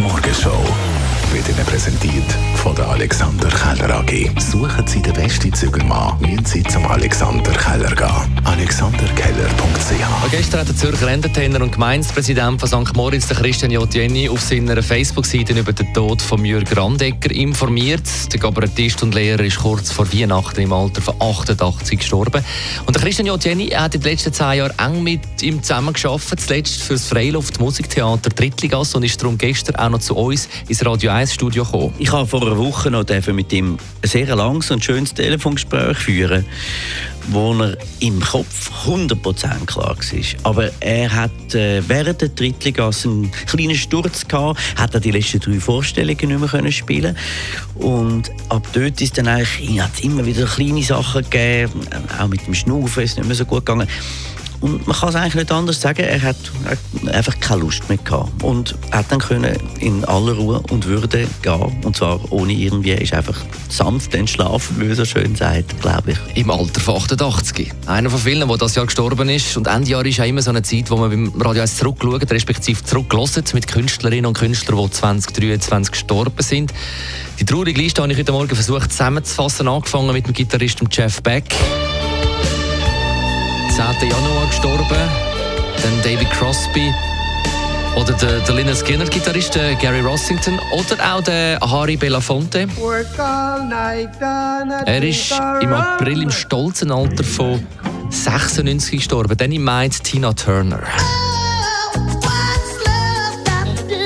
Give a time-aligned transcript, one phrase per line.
[0.00, 0.64] Morgenshow
[1.32, 4.30] wird Ihnen präsentiert von der Alexander Keller AG.
[4.38, 8.40] Suchen Sie den besten Zügelmann, müssen Sie zum Alexander Keller gehen.
[8.44, 12.94] alexanderkeller.ch Gestern hat der Zürcher Entertainer und Gemeindepräsident von St.
[12.94, 18.04] Moritz, der Christian Jotieni, auf seiner Facebook-Seite über den Tod von Jürg Randecker informiert.
[18.32, 22.44] Der Kabarettist und Lehrer ist kurz vor Weihnachten im Alter von 88 gestorben.
[22.86, 26.80] Und der Christian Jotieni hat in den letzten zehn Jahren eng mit ihm zusammengearbeitet, zuletzt
[26.80, 31.10] für das Freiluft Musiktheater Drittligasse und ist darum gestern auch noch zu uns ins Radio
[31.10, 31.92] 1 Studio gekommen.
[31.98, 36.46] Ich habe vor einer Woche noch mit ihm ein sehr langes und schönes Telefongespräch führen,
[37.32, 39.96] wo er im Kopf 100% klar war.
[40.42, 45.40] Aber er hat äh, während der Drittligasse einen kleinen Sturz gehabt, hat er die letzten
[45.40, 47.16] drei Vorstellungen nicht mehr können spielen
[47.76, 51.86] und ab dort ist dann eigentlich, hat immer wieder kleine Sachen gegeben,
[52.18, 53.88] auch mit dem Schnaufen ist es nicht mehr so gut gegangen.
[54.60, 56.36] Und man kann es eigentlich nicht anders sagen, er hat,
[57.06, 58.42] einfach keine Lust mehr gehabt.
[58.42, 61.76] Und hat dann können in aller Ruhe und Würde gehen.
[61.84, 66.18] Und zwar ohne irgendwie, ist einfach sanft entschlafen, wie man so schön sagt, glaube ich.
[66.36, 67.72] Im Alter von 88.
[67.86, 69.56] Einer von vielen, der das Jahr gestorben ist.
[69.56, 72.30] Und Ende Jahr ist ja immer so eine Zeit, wo man beim Radio 1 zurückschaut,
[72.30, 76.72] respektive zurückgelassen mit Künstlerinnen und Künstlern, die 2023 gestorben sind.
[77.38, 81.54] Die traurige Liste habe ich heute Morgen versucht zusammenzufassen, angefangen mit dem Gitarristen Jeff Beck.
[83.70, 83.84] 10.
[84.10, 85.08] Januar gestorben.
[85.82, 86.92] Dann David Crosby.
[87.96, 92.66] Oder der, der Lynyrd Skinner Gitarrist Gary Rossington oder auch der Harry Belafonte.
[94.86, 97.64] Er ist im April im stolzen Alter von
[98.10, 99.36] 96 gestorben.
[99.36, 100.80] Dann im Mai Tina Turner.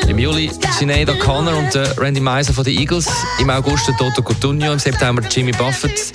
[0.09, 3.09] Im Juli Sinead O'Connor und Randy Meiser von den Eagles.
[3.39, 6.12] Im August Toto Cotugno, im September Jimmy Buffett.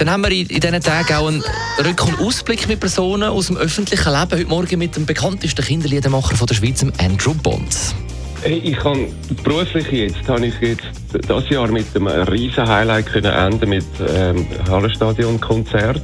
[0.00, 1.44] Dann haben wir in, in diesen Tagen auch einen
[1.80, 4.30] Rück- und Ausblick mit Personen aus dem öffentlichen Leben.
[4.30, 7.76] Heute Morgen mit dem bekanntesten Kinderliedermacher von der Schweiz, Andrew Bond.
[8.40, 9.08] Hey, ich kann
[9.44, 10.86] beruflich jetzt, habe ich jetzt
[11.28, 16.00] das Jahr mit einem riesen Highlight können enden mit ähm, Hallenstadion-Konzert.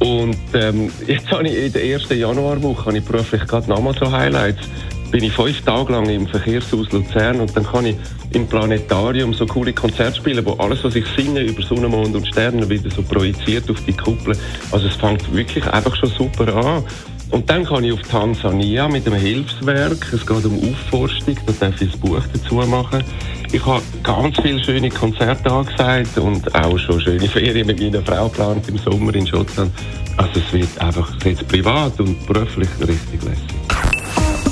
[0.00, 4.10] Und ähm, jetzt habe ich in der ersten Januarwoche habe ich beruflich gerade nochmal so
[4.10, 4.62] Highlights
[5.10, 7.96] bin ich fünf Tage lang im Verkehrshaus Luzern und dann kann ich
[8.32, 12.26] im Planetarium so coole Konzerte spielen, wo alles, was ich singe über Sonne, Mond und
[12.26, 14.36] Sterne, wieder so projiziert auf die Kuppel.
[14.70, 16.84] Also es fängt wirklich einfach schon super an.
[17.30, 20.12] Und dann kann ich auf Tansania mit einem Hilfswerk.
[20.12, 23.04] Es geht um Aufforstung, da darf ich ein Buch dazu machen.
[23.52, 28.28] Ich habe ganz viele schöne Konzerte angesagt und auch schon schöne Ferien mit meiner Frau
[28.28, 29.72] geplant im Sommer in Schottland.
[30.16, 33.47] Also es wird einfach jetzt privat und beruflich richtig lässig.